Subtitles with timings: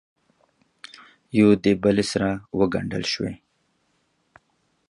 [1.39, 3.33] یو دبلې سره وګنډل شوې